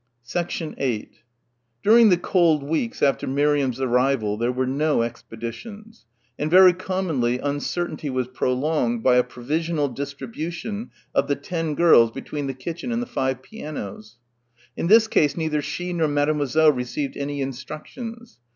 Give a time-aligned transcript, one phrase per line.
[0.35, 1.13] 8
[1.83, 6.05] During the cold weeks after Miriam's arrival there were no expeditions;
[6.39, 12.47] and very commonly uncertainty was prolonged by a provisional distribution of the ten girls between
[12.47, 14.15] the kitchen and the five pianos.
[14.75, 18.39] In this case neither she nor Mademoiselle received any instructions.